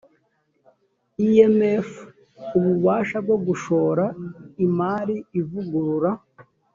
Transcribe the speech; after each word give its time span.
imf 1.45 1.89
ububasha 2.57 3.17
bwo 3.25 3.37
gushora 3.45 4.05
imari 4.65 5.15
ivugurura 5.39 6.11